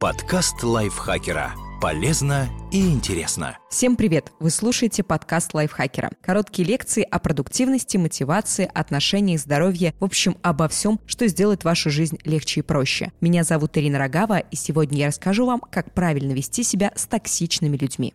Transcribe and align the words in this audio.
Подкаст 0.00 0.62
лайфхакера. 0.62 1.52
Полезно 1.78 2.48
и 2.72 2.88
интересно. 2.88 3.58
Всем 3.68 3.96
привет! 3.96 4.32
Вы 4.40 4.48
слушаете 4.48 5.02
подкаст 5.02 5.52
лайфхакера. 5.52 6.10
Короткие 6.22 6.66
лекции 6.66 7.02
о 7.02 7.18
продуктивности, 7.18 7.98
мотивации, 7.98 8.70
отношениях, 8.72 9.40
здоровье, 9.40 9.92
в 10.00 10.04
общем, 10.04 10.38
обо 10.40 10.68
всем, 10.68 11.00
что 11.04 11.26
сделает 11.26 11.64
вашу 11.64 11.90
жизнь 11.90 12.18
легче 12.24 12.60
и 12.60 12.62
проще. 12.62 13.12
Меня 13.20 13.44
зовут 13.44 13.76
Ирина 13.76 13.98
Рогава, 13.98 14.38
и 14.38 14.56
сегодня 14.56 15.00
я 15.00 15.08
расскажу 15.08 15.44
вам, 15.44 15.60
как 15.60 15.92
правильно 15.92 16.32
вести 16.32 16.62
себя 16.62 16.92
с 16.96 17.04
токсичными 17.04 17.76
людьми. 17.76 18.14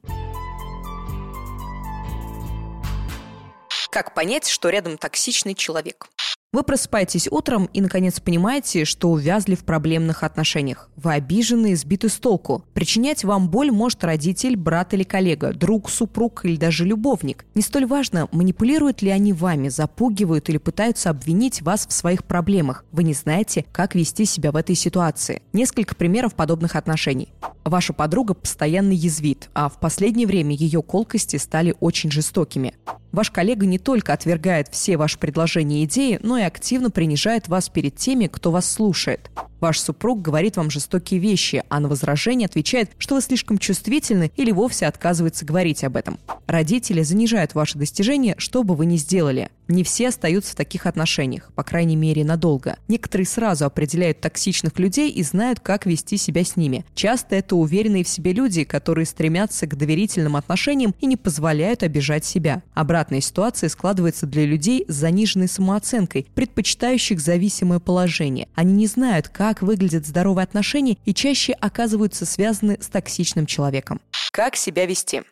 Как 3.91 4.15
понять, 4.15 4.47
что 4.47 4.69
рядом 4.69 4.97
токсичный 4.97 5.53
человек? 5.53 6.07
Вы 6.55 6.63
просыпаетесь 6.63 7.27
утром 7.29 7.65
и, 7.73 7.81
наконец, 7.81 8.21
понимаете, 8.21 8.85
что 8.85 9.11
увязли 9.11 9.55
в 9.55 9.65
проблемных 9.65 10.23
отношениях. 10.23 10.89
Вы 10.95 11.11
обижены 11.11 11.73
и 11.73 11.75
сбиты 11.75 12.07
с 12.07 12.13
толку. 12.13 12.63
Причинять 12.73 13.25
вам 13.25 13.49
боль 13.49 13.71
может 13.71 14.05
родитель, 14.05 14.55
брат 14.55 14.93
или 14.93 15.03
коллега, 15.03 15.51
друг, 15.51 15.89
супруг 15.89 16.45
или 16.45 16.55
даже 16.55 16.85
любовник. 16.85 17.43
Не 17.55 17.61
столь 17.61 17.87
важно, 17.87 18.29
манипулируют 18.31 19.01
ли 19.01 19.09
они 19.09 19.33
вами, 19.33 19.67
запугивают 19.67 20.47
или 20.47 20.57
пытаются 20.57 21.09
обвинить 21.09 21.61
вас 21.61 21.87
в 21.87 21.91
своих 21.91 22.23
проблемах. 22.23 22.85
Вы 22.93 23.03
не 23.03 23.13
знаете, 23.13 23.65
как 23.73 23.93
вести 23.93 24.23
себя 24.23 24.53
в 24.53 24.55
этой 24.55 24.75
ситуации. 24.75 25.41
Несколько 25.51 25.93
примеров 25.93 26.35
подобных 26.35 26.77
отношений. 26.77 27.33
Ваша 27.65 27.91
подруга 27.91 28.33
постоянно 28.33 28.93
язвит, 28.93 29.49
а 29.53 29.67
в 29.67 29.77
последнее 29.81 30.25
время 30.25 30.55
ее 30.55 30.81
колкости 30.81 31.35
стали 31.35 31.75
очень 31.81 32.11
жестокими. 32.11 32.75
Ваш 33.15 33.31
коллега 33.31 33.65
не 33.65 33.79
только 33.79 34.11
отвергает 34.11 34.67
все 34.67 34.97
ваши 34.97 35.17
предложения 35.17 35.81
и 35.81 35.85
идеи, 35.85 36.19
но 36.21 36.37
и 36.37 36.41
активно 36.45 36.89
принижает 36.89 37.47
вас 37.47 37.69
перед 37.69 37.95
теми, 37.95 38.27
кто 38.27 38.51
вас 38.51 38.69
слушает. 38.69 39.29
Ваш 39.65 39.79
супруг 39.79 40.21
говорит 40.21 40.57
вам 40.57 40.69
жестокие 40.69 41.19
вещи, 41.19 41.63
а 41.69 41.79
на 41.79 41.87
возражение 41.87 42.45
отвечает, 42.45 42.91
что 42.99 43.15
вы 43.15 43.21
слишком 43.21 43.57
чувствительны 43.57 44.31
или 44.35 44.51
вовсе 44.51 44.85
отказывается 44.85 45.43
говорить 45.43 45.83
об 45.83 45.97
этом. 45.97 46.19
Родители 46.45 47.01
занижают 47.01 47.55
ваши 47.55 47.79
достижения, 47.79 48.35
что 48.37 48.61
бы 48.61 48.75
вы 48.75 48.85
ни 48.85 48.97
сделали. 48.97 49.49
Не 49.67 49.83
все 49.83 50.09
остаются 50.09 50.51
в 50.51 50.55
таких 50.55 50.85
отношениях, 50.85 51.51
по 51.55 51.63
крайней 51.63 51.95
мере, 51.95 52.23
надолго. 52.23 52.77
Некоторые 52.87 53.25
сразу 53.25 53.65
определяют 53.65 54.21
токсичных 54.21 54.77
людей 54.77 55.09
и 55.09 55.23
знают, 55.23 55.59
как 55.59 55.87
вести 55.87 56.17
себя 56.17 56.43
с 56.43 56.55
ними. 56.55 56.85
Часто 56.93 57.35
это 57.35 57.55
уверенные 57.55 58.03
в 58.03 58.07
себе 58.07 58.31
люди, 58.31 58.63
которые 58.63 59.07
стремятся 59.07 59.65
к 59.65 59.75
доверительным 59.75 60.35
отношениям 60.35 60.93
и 61.01 61.07
не 61.07 61.17
позволяют 61.17 61.81
обижать 61.81 62.25
себя. 62.25 62.61
Обратная 62.75 63.21
ситуация 63.21 63.69
складывается 63.69 64.27
для 64.27 64.45
людей 64.45 64.85
с 64.87 64.93
заниженной 64.93 65.47
самооценкой, 65.47 66.27
предпочитающих 66.35 67.19
зависимое 67.19 67.79
положение. 67.79 68.47
Они 68.53 68.73
не 68.73 68.85
знают, 68.85 69.29
как 69.29 69.54
выглядят 69.61 70.05
здоровые 70.05 70.43
отношения 70.43 70.97
и 71.05 71.13
чаще 71.13 71.53
оказываются 71.53 72.25
связаны 72.25 72.77
с 72.81 72.87
токсичным 72.87 73.45
человеком. 73.45 74.01
Как 74.31 74.55
себя 74.55 74.85
вести? 74.85 75.23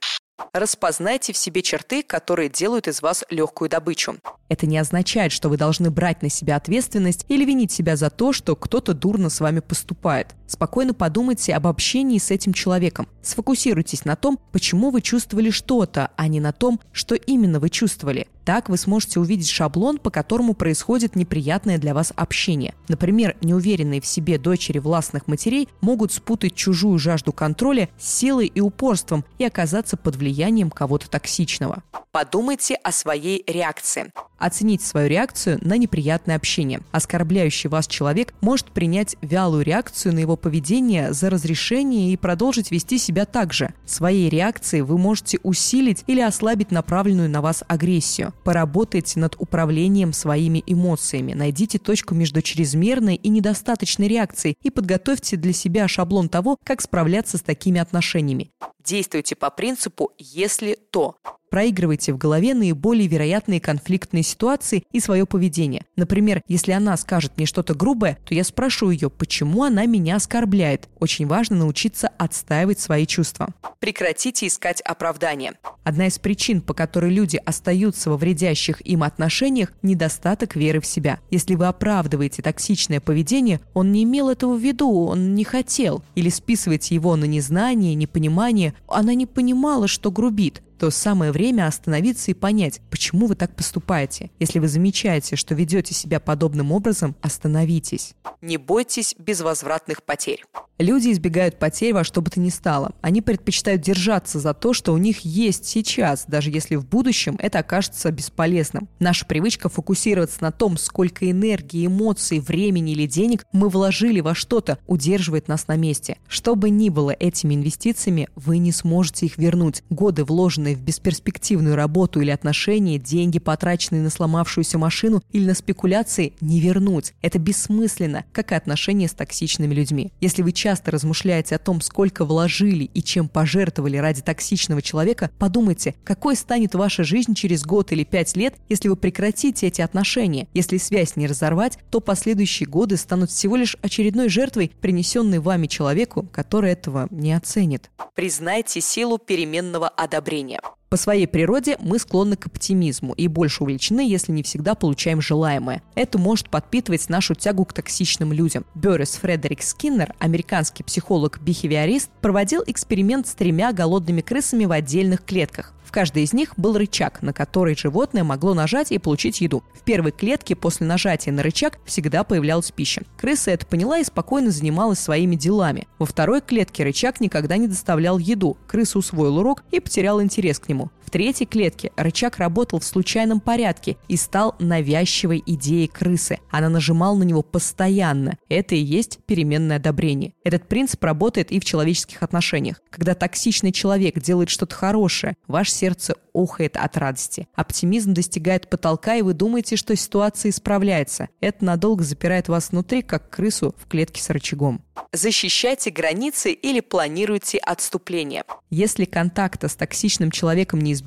Распознайте 0.52 1.34
в 1.34 1.38
себе 1.38 1.62
черты, 1.62 2.04
которые 2.04 2.50
делают 2.50 2.88
из 2.88 3.02
вас 3.02 3.24
легкую 3.30 3.70
добычу. 3.70 4.16
Это 4.50 4.68
не 4.68 4.78
означает, 4.78 5.32
что 5.32 5.50
вы 5.50 5.58
должны 5.58 5.90
брать 5.90 6.22
на 6.22 6.30
себя 6.30 6.58
ответственность 6.58 7.26
или 7.28 7.46
винить 7.46 7.72
себя 7.72 7.96
за 7.96 8.10
то, 8.10 8.34
что 8.34 8.56
кто-то 8.56 8.94
дурно 8.94 9.30
с 9.30 9.40
вами 9.40 9.62
поступает. 9.62 10.36
Спокойно 10.46 10.94
подумайте 10.94 11.56
об 11.56 11.66
общении 11.66 12.20
с 12.20 12.30
этим 12.30 12.54
человеком. 12.54 13.08
Сфокусируйтесь 13.24 14.06
на 14.06 14.16
том, 14.16 14.38
почему 14.52 14.92
вы 14.92 15.02
чувствовали 15.02 15.50
что-то, 15.50 16.12
а 16.18 16.28
не 16.28 16.40
на 16.40 16.52
том, 16.52 16.80
что 16.92 17.16
именно 17.16 17.60
вы 17.60 17.70
чувствовали. 17.70 18.28
Так 18.46 18.68
вы 18.68 18.78
сможете 18.78 19.22
увидеть 19.22 19.50
шаблон, 19.50 19.98
по 19.98 20.12
которому 20.12 20.54
происходит 20.54 21.16
неприятное 21.16 21.78
для 21.78 21.94
вас 21.94 22.12
общение. 22.16 22.76
Например, 22.90 23.38
неуверенные 23.42 24.02
в 24.02 24.06
себе 24.06 24.38
дочери 24.38 24.80
властных 24.80 25.28
матерей 25.28 25.70
могут 25.80 26.12
спутать 26.12 26.54
чужую 26.54 27.00
жажду 27.00 27.32
контроля 27.32 27.90
с 27.98 28.06
силой 28.06 28.48
и 28.48 28.60
упорством 28.60 29.24
и 29.40 29.46
оказаться 29.46 29.96
под 29.96 30.18
влиянием 30.18 30.33
кого-то 30.70 31.10
токсичного. 31.10 31.84
Подумайте 32.12 32.76
о 32.76 32.92
своей 32.92 33.44
реакции. 33.48 34.12
Оцените 34.44 34.86
свою 34.86 35.08
реакцию 35.08 35.58
на 35.62 35.78
неприятное 35.78 36.36
общение. 36.36 36.82
Оскорбляющий 36.92 37.70
вас 37.70 37.88
человек 37.88 38.34
может 38.42 38.72
принять 38.72 39.16
вялую 39.22 39.64
реакцию 39.64 40.14
на 40.16 40.20
его 40.20 40.36
поведение 40.36 41.14
за 41.14 41.30
разрешение 41.30 42.12
и 42.12 42.18
продолжить 42.18 42.70
вести 42.70 42.98
себя 42.98 43.26
так 43.26 43.54
же. 43.54 43.74
Своей 43.86 44.28
реакцией 44.28 44.82
вы 44.82 44.98
можете 44.98 45.40
усилить 45.44 46.04
или 46.08 46.20
ослабить 46.20 46.72
направленную 46.72 47.30
на 47.30 47.40
вас 47.42 47.64
агрессию. 47.70 48.34
Поработайте 48.44 49.18
над 49.18 49.38
управлением 49.40 50.12
своими 50.12 50.62
эмоциями. 50.68 51.32
Найдите 51.32 51.80
точку 51.80 52.14
между 52.14 52.42
чрезмерной 52.42 53.16
и 53.16 53.30
недостаточной 53.30 54.10
реакцией 54.10 54.58
и 54.62 54.70
подготовьте 54.70 55.38
для 55.38 55.54
себя 55.54 55.88
шаблон 55.88 56.28
того, 56.28 56.58
как 56.66 56.82
справляться 56.82 57.38
с 57.38 57.42
такими 57.42 57.80
отношениями. 57.80 58.52
Действуйте 58.84 59.38
по 59.38 59.50
принципу 59.50 60.12
«если 60.18 60.78
то». 60.92 61.16
Проигрывайте 61.54 62.12
в 62.14 62.18
голове 62.18 62.56
наиболее 62.56 63.08
вероятные 63.08 63.62
конфликтные 63.62 64.24
ситуации 64.24 64.86
и 64.92 65.00
свое 65.00 65.28
поведение. 65.28 65.86
Например, 65.96 66.42
если 66.48 66.72
она 66.72 66.98
скажет 66.98 67.34
мне 67.38 67.46
что-то 67.46 67.76
грубое, 67.76 68.18
то 68.26 68.34
я 68.34 68.44
спрошу 68.44 68.90
ее, 68.90 69.12
почему 69.12 69.64
она 69.64 69.86
меня 69.86 70.16
оскорбляет. 70.16 70.90
Очень 71.00 71.28
важно 71.28 71.58
научиться 71.58 72.08
отстаивать 72.18 72.80
свои 72.80 73.06
чувства. 73.06 73.50
Прекратите 73.78 74.48
искать 74.48 74.82
оправдания. 74.82 75.54
Одна 75.84 76.08
из 76.08 76.18
причин, 76.18 76.60
по 76.60 76.74
которой 76.74 77.12
люди 77.12 77.40
остаются 77.46 78.10
во 78.10 78.18
вредящих 78.18 78.82
им 78.82 79.04
отношениях– 79.04 79.74
недостаток 79.84 80.56
веры 80.56 80.82
в 80.82 80.88
себя. 80.88 81.20
Если 81.30 81.54
вы 81.54 81.68
оправдываете 81.68 82.42
токсичное 82.42 83.00
поведение, 83.00 83.60
он 83.76 83.92
не 83.92 84.06
имел 84.06 84.30
этого 84.30 84.56
в 84.56 84.60
виду, 84.60 85.06
он 85.06 85.36
не 85.36 85.44
хотел. 85.44 86.04
Или 86.16 86.30
списываете 86.30 86.96
его 86.96 87.16
на 87.16 87.26
незнание, 87.26 87.94
непонимание, 87.94 88.74
она 88.88 89.14
не 89.14 89.28
понимала, 89.28 89.88
что 89.88 90.10
грубит 90.10 90.64
то 90.84 90.92
самое 90.92 91.32
время 91.32 91.68
остановиться 91.68 92.32
и 92.32 92.34
понять, 92.34 92.82
почему 92.92 93.28
вы 93.28 93.36
так 93.36 93.56
поступаете. 93.56 94.32
Если 94.38 94.60
вы 94.60 94.68
замечаете, 94.68 95.38
что 95.38 95.56
ведете 95.56 95.94
себя 95.94 96.20
подобным 96.20 96.74
образом, 96.74 97.16
остановитесь. 97.22 98.16
Не 98.42 98.58
бойтесь 98.58 99.16
безвозвратных 99.18 100.04
потерь. 100.04 100.44
Люди 100.80 101.12
избегают 101.12 101.60
потерь 101.60 101.94
во 101.94 102.04
что 102.04 102.22
бы 102.22 102.30
то 102.30 102.42
ни 102.42 102.50
стало. 102.50 102.94
Они 103.02 103.22
предпочитают 103.22 103.82
держаться 103.82 104.40
за 104.40 104.54
то, 104.54 104.74
что 104.74 104.92
у 104.92 104.98
них 104.98 105.22
есть 105.22 105.66
сейчас, 105.66 106.26
даже 106.28 106.50
если 106.50 106.76
в 106.76 106.86
будущем 106.86 107.38
это 107.40 107.60
окажется 107.60 108.12
бесполезным. 108.12 108.90
Наша 109.00 109.26
привычка 109.26 109.70
фокусироваться 109.70 110.42
на 110.42 110.52
том, 110.52 110.78
сколько 110.78 111.30
энергии, 111.30 111.86
эмоций, 111.86 112.40
времени 112.40 112.92
или 112.92 113.06
денег 113.06 113.46
мы 113.54 113.70
вложили 113.70 114.20
во 114.20 114.36
что-то, 114.36 114.80
удерживает 114.88 115.48
нас 115.48 115.68
на 115.68 115.78
месте. 115.78 116.18
Что 116.28 116.56
бы 116.56 116.70
ни 116.70 116.90
было 116.90 117.12
этими 117.12 117.54
инвестициями, 117.54 118.28
вы 118.36 118.58
не 118.58 118.74
сможете 118.74 119.28
их 119.28 119.38
вернуть. 119.38 119.84
Годы, 119.90 120.26
вложенные 120.26 120.73
в 120.76 120.82
бесперспективную 120.82 121.76
работу 121.76 122.22
или 122.22 122.32
отношения, 122.32 122.98
деньги, 122.98 123.40
потраченные 123.40 124.02
на 124.02 124.10
сломавшуюся 124.10 124.78
машину 124.78 125.22
или 125.32 125.46
на 125.46 125.54
спекуляции, 125.54 126.34
не 126.42 126.60
вернуть. 126.60 127.14
Это 127.22 127.40
бессмысленно, 127.40 128.26
как 128.32 128.52
и 128.52 128.56
отношения 128.56 129.08
с 129.08 129.14
токсичными 129.14 129.74
людьми. 129.74 130.12
Если 130.22 130.42
вы 130.42 130.52
часто 130.52 130.92
размышляете 130.92 131.56
о 131.56 131.60
том, 131.60 131.82
сколько 131.82 132.26
вложили 132.26 132.86
и 132.86 133.02
чем 133.02 133.28
пожертвовали 133.28 133.98
ради 133.98 134.22
токсичного 134.22 134.82
человека, 134.82 135.30
подумайте, 135.40 135.96
какой 136.04 136.36
станет 136.36 136.76
ваша 136.76 137.04
жизнь 137.04 137.34
через 137.34 137.64
год 137.64 137.92
или 137.92 138.04
пять 138.04 138.36
лет, 138.36 138.56
если 138.70 138.90
вы 138.90 138.96
прекратите 138.96 139.68
эти 139.68 139.82
отношения. 139.82 140.48
Если 140.54 140.78
связь 140.78 141.16
не 141.16 141.28
разорвать, 141.28 141.78
то 141.90 142.00
последующие 142.00 142.68
годы 142.68 142.98
станут 142.98 143.32
всего 143.32 143.56
лишь 143.56 143.78
очередной 143.82 144.30
жертвой, 144.30 144.72
принесенной 144.82 145.40
вами 145.40 145.68
человеку, 145.68 146.28
который 146.32 146.72
этого 146.72 147.08
не 147.12 147.34
оценит. 147.34 147.90
Признайте 148.16 148.82
силу 148.82 149.18
переменного 149.18 149.88
одобрения. 149.88 150.62
По 150.94 150.98
своей 150.98 151.26
природе 151.26 151.76
мы 151.80 151.98
склонны 151.98 152.36
к 152.36 152.46
оптимизму 152.46 153.14
и 153.14 153.28
больше 153.28 153.64
увлечены, 153.64 154.08
если 154.08 154.32
не 154.32 154.44
всегда 154.44 154.76
получаем 154.76 155.22
желаемое. 155.22 155.82
Это 155.96 156.20
может 156.20 156.52
подпитывать 156.52 157.10
нашу 157.10 157.34
тягу 157.34 157.66
к 157.66 157.74
токсичным 157.74 158.32
людям. 158.32 158.64
Беррис 158.76 159.16
Фредерик 159.16 159.64
Скиннер, 159.64 160.14
американский 160.20 160.84
психолог-бихевиорист, 160.84 162.12
проводил 162.22 162.64
эксперимент 162.68 163.26
с 163.26 163.34
тремя 163.34 163.74
голодными 163.74 164.22
крысами 164.22 164.66
в 164.66 164.72
отдельных 164.72 165.26
клетках 165.26 165.74
каждой 165.94 166.24
из 166.24 166.34
них 166.34 166.54
был 166.58 166.76
рычаг, 166.76 167.22
на 167.22 167.32
который 167.32 167.78
животное 167.78 168.24
могло 168.24 168.54
нажать 168.54 168.92
и 168.92 168.98
получить 168.98 169.40
еду. 169.40 169.64
В 169.74 169.84
первой 169.84 170.12
клетке 170.12 170.56
после 170.56 170.88
нажатия 170.88 171.32
на 171.32 171.44
рычаг 171.44 171.78
всегда 171.86 172.24
появлялась 172.24 172.72
пища. 172.72 173.04
Крыса 173.16 173.52
это 173.52 173.66
поняла 173.66 174.00
и 174.00 174.04
спокойно 174.04 174.50
занималась 174.50 175.00
своими 175.00 175.36
делами. 175.36 175.88
Во 176.00 176.06
второй 176.06 176.42
клетке 176.42 176.84
рычаг 176.84 177.22
никогда 177.22 177.58
не 177.58 177.68
доставлял 177.68 178.18
еду. 178.18 178.58
Крыса 178.68 178.98
усвоил 178.98 179.38
урок 179.38 179.64
и 179.72 179.80
потерял 179.80 180.22
интерес 180.22 180.60
к 180.60 180.68
нему 180.68 180.83
тему– 180.84 180.92
третьей 181.14 181.46
клетке 181.46 181.92
рычаг 181.96 182.38
работал 182.38 182.80
в 182.80 182.84
случайном 182.84 183.40
порядке 183.40 183.98
и 184.08 184.18
стал 184.18 184.56
навязчивой 184.58 185.44
идеей 185.46 185.88
крысы. 185.88 186.40
Она 186.50 186.70
нажимала 186.70 187.16
на 187.16 187.22
него 187.22 187.44
постоянно. 187.44 188.40
Это 188.50 188.74
и 188.74 188.80
есть 188.80 189.20
переменное 189.28 189.78
одобрение. 189.78 190.34
Этот 190.44 190.68
принцип 190.68 191.04
работает 191.04 191.52
и 191.52 191.60
в 191.60 191.66
человеческих 191.66 192.24
отношениях. 192.24 192.82
Когда 192.90 193.14
токсичный 193.14 193.72
человек 193.72 194.20
делает 194.20 194.50
что-то 194.50 194.74
хорошее, 194.74 195.36
ваше 195.48 195.70
сердце 195.70 196.16
охает 196.34 196.78
от 196.78 196.98
радости. 196.98 197.48
Оптимизм 197.54 198.16
достигает 198.16 198.68
потолка, 198.68 199.16
и 199.16 199.22
вы 199.22 199.36
думаете, 199.36 199.76
что 199.76 199.96
ситуация 199.96 200.50
исправляется. 200.50 201.30
Это 201.42 201.64
надолго 201.64 202.04
запирает 202.04 202.48
вас 202.48 202.72
внутри, 202.72 203.04
как 203.04 203.30
крысу 203.30 203.76
в 203.78 203.88
клетке 203.88 204.20
с 204.20 204.32
рычагом. 204.32 204.84
Защищайте 205.12 205.92
границы 205.92 206.52
или 206.52 206.80
планируйте 206.80 207.60
отступление. 207.60 208.44
Если 208.72 209.06
контакта 209.06 209.68
с 209.68 209.76
токсичным 209.76 210.32
человеком 210.32 210.82
не 210.82 210.94
избежать, 210.94 211.03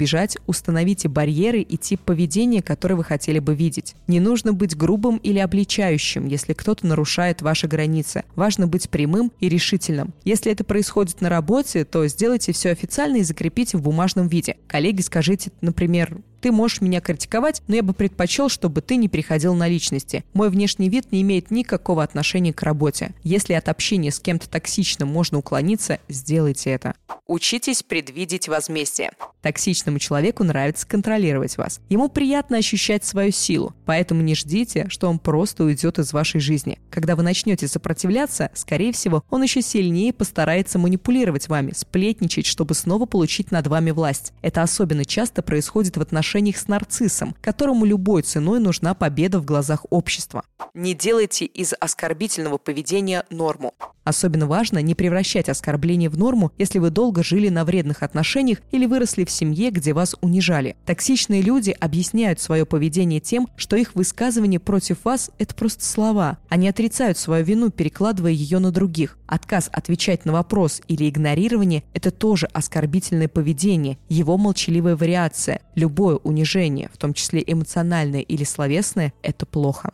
установите 0.47 1.09
барьеры 1.09 1.61
и 1.61 1.77
тип 1.77 2.01
поведения, 2.03 2.63
который 2.63 2.97
вы 2.97 3.05
хотели 3.05 3.39
бы 3.39 3.55
видеть. 3.55 3.95
Не 4.07 4.21
нужно 4.21 4.53
быть 4.53 4.77
грубым 4.77 5.17
или 5.19 5.39
обличающим, 5.39 6.27
если 6.27 6.53
кто-то 6.53 6.87
нарушает 6.87 7.43
ваши 7.43 7.67
границы. 7.67 8.25
Важно 8.35 8.67
быть 8.67 8.89
прямым 8.89 9.33
и 9.41 9.49
решительным. 9.49 10.15
Если 10.25 10.53
это 10.53 10.65
происходит 10.65 11.21
на 11.21 11.29
работе, 11.29 11.85
то 11.85 12.07
сделайте 12.07 12.53
все 12.53 12.71
официально 12.71 13.17
и 13.17 13.23
закрепите 13.23 13.77
в 13.77 13.83
бумажном 13.83 14.29
виде. 14.29 14.57
Коллеги, 14.67 15.01
скажите, 15.01 15.51
например, 15.61 16.19
ты 16.47 16.53
можешь 16.53 16.81
меня 16.81 17.01
критиковать, 17.01 17.61
но 17.67 17.75
я 17.75 17.83
бы 17.83 17.93
предпочел, 17.93 18.49
чтобы 18.49 18.81
ты 18.81 18.95
не 18.95 19.09
переходил 19.09 19.57
на 19.57 19.67
личности. 19.67 20.25
Мой 20.33 20.49
внешний 20.49 20.89
вид 20.89 21.11
не 21.11 21.23
имеет 21.23 21.51
никакого 21.51 22.05
отношения 22.05 22.53
к 22.53 22.63
работе. 22.63 23.15
Если 23.25 23.55
от 23.55 23.69
общения 23.69 24.13
с 24.13 24.21
кем-то 24.21 24.49
токсичным 24.49 25.09
можно 25.09 25.39
уклониться, 25.39 25.99
сделайте 26.09 26.71
это. 26.71 26.95
Учитесь 27.27 27.83
предвидеть 27.83 28.47
возмездие. 28.47 29.11
Токсичному 29.43 29.99
человеку 29.99 30.45
нравится 30.45 30.87
контролировать 30.87 31.57
вас. 31.57 31.81
Ему 31.89 32.09
приятно 32.09 32.59
ощущать 32.59 33.05
свою 33.05 33.33
силу, 33.33 33.75
поэтому 33.85 34.23
не 34.23 34.37
ждите, 34.37 34.87
что 34.89 35.09
он 35.09 35.19
просто 35.19 35.65
уйдет 35.65 35.99
из 35.99 36.13
вашей 36.13 36.41
жизни. 36.41 36.79
Когда 36.89 37.17
вы 37.17 37.25
начнете 37.25 37.67
сопротивляться, 37.67 38.51
скорее 38.55 38.93
всего, 38.93 39.25
он 39.29 39.43
еще 39.43 39.63
сильнее 39.63 40.13
постарается 40.13 40.79
манипулировать 40.79 41.49
вами, 41.49 41.73
сплетничать, 41.75 42.47
чтобы 42.47 42.75
снова 42.75 43.07
получить 43.07 43.51
над 43.51 43.67
вами 43.67 43.91
власть. 43.91 44.33
Это 44.41 44.63
особенно 44.63 45.05
часто 45.05 45.43
происходит 45.43 45.97
в 45.97 46.01
отношениях 46.01 46.36
отношениях 46.37 46.57
с 46.59 46.69
нарциссом, 46.69 47.35
которому 47.41 47.85
любой 47.85 48.23
ценой 48.23 48.61
нужна 48.61 48.95
победа 48.95 49.39
в 49.39 49.45
глазах 49.45 49.87
общества. 49.91 50.45
Не 50.75 50.95
делайте 50.95 51.47
из 51.47 51.73
оскорбительного 51.81 52.59
поведения 52.59 53.25
норму. 53.31 53.73
Особенно 54.05 54.47
важно 54.47 54.79
не 54.83 54.95
превращать 54.95 55.49
оскорбление 55.49 56.09
в 56.09 56.17
норму, 56.17 56.53
если 56.59 56.79
вы 56.79 56.91
долго 56.91 57.25
жили 57.25 57.49
на 57.49 57.65
вредных 57.65 58.05
отношениях 58.05 58.59
или 58.71 58.87
выросли 58.87 59.25
в 59.25 59.31
семье, 59.31 59.71
где 59.71 59.95
вас 59.95 60.15
унижали. 60.21 60.77
Токсичные 60.85 61.43
люди 61.43 61.75
объясняют 61.81 62.39
свое 62.39 62.65
поведение 62.67 63.19
тем, 63.19 63.49
что 63.57 63.75
их 63.75 63.97
высказывание 63.97 64.61
против 64.61 65.05
вас– 65.05 65.31
это 65.39 65.55
просто 65.57 65.85
слова. 65.85 66.39
Они 66.49 66.69
отрицают 66.69 67.19
свою 67.19 67.45
вину, 67.45 67.71
перекладывая 67.71 68.31
ее 68.31 68.61
на 68.61 68.71
других. 68.71 69.19
Отказ 69.27 69.69
отвечать 69.73 70.25
на 70.25 70.33
вопрос 70.33 70.83
или 70.87 71.09
игнорирование– 71.09 71.83
это 71.95 72.13
тоже 72.13 72.47
оскорбительное 72.53 73.29
поведение, 73.29 73.99
его 74.09 74.37
молчаливая 74.37 74.95
вариация. 74.95 75.63
Любое 75.75 76.16
унижение, 76.19 76.91
в 76.93 76.99
том 76.99 77.15
числе 77.15 77.43
эмоциональное 77.47 78.21
или 78.21 78.45
словесное– 78.45 79.13
это 79.23 79.47
плохо. 79.47 79.91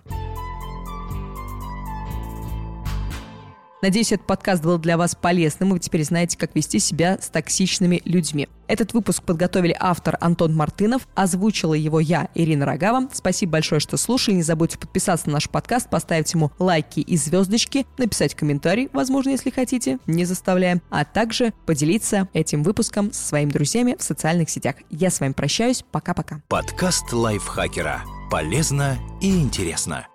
Надеюсь, 3.82 4.12
этот 4.12 4.28
подкаст 4.28 4.62
был 4.62 4.78
для 4.78 4.96
вас 4.96 5.16
полезным, 5.16 5.70
и 5.70 5.72
вы 5.72 5.78
теперь 5.80 6.04
знаете, 6.04 6.38
как 6.38 6.54
вести 6.54 6.78
себя 6.78 7.18
с 7.20 7.28
токсичными 7.28 8.00
людьми. 8.04 8.48
Этот 8.68 8.94
выпуск 8.94 9.24
подготовили 9.24 9.76
автор 9.78 10.16
Антон 10.20 10.54
Мартынов, 10.54 11.08
озвучила 11.16 11.74
его 11.74 11.98
я, 11.98 12.28
Ирина 12.36 12.64
Рогава. 12.64 13.08
Спасибо 13.12 13.52
большое, 13.52 13.80
что 13.80 13.96
слушали. 13.96 14.36
Не 14.36 14.42
забудьте 14.42 14.78
подписаться 14.78 15.26
на 15.26 15.34
наш 15.34 15.50
подкаст, 15.50 15.90
поставить 15.90 16.32
ему 16.32 16.52
лайки 16.60 17.00
и 17.00 17.16
звездочки, 17.16 17.84
написать 17.98 18.36
комментарий, 18.36 18.88
возможно, 18.92 19.30
если 19.30 19.50
хотите, 19.50 19.98
не 20.06 20.24
заставляем, 20.26 20.80
а 20.88 21.04
также 21.04 21.52
поделиться 21.66 22.28
этим 22.34 22.62
выпуском 22.62 23.12
со 23.12 23.26
своими 23.26 23.50
друзьями 23.50 23.96
в 23.98 24.02
социальных 24.04 24.48
сетях. 24.48 24.76
Я 24.90 25.10
с 25.10 25.18
вами 25.18 25.32
прощаюсь. 25.32 25.84
Пока-пока. 25.90 26.40
Подкаст 26.48 27.12
лайфхакера. 27.12 28.02
Полезно 28.30 28.96
и 29.20 29.28
интересно. 29.40 30.06